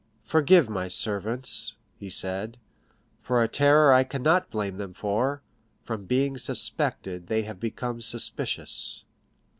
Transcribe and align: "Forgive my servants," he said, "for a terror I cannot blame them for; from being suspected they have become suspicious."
"Forgive 0.25 0.67
my 0.67 0.87
servants," 0.87 1.75
he 1.95 2.09
said, 2.09 2.57
"for 3.21 3.43
a 3.43 3.47
terror 3.47 3.93
I 3.93 4.03
cannot 4.03 4.49
blame 4.49 4.77
them 4.77 4.95
for; 4.95 5.43
from 5.83 6.05
being 6.05 6.39
suspected 6.39 7.27
they 7.27 7.43
have 7.43 7.59
become 7.59 8.01
suspicious." 8.01 9.03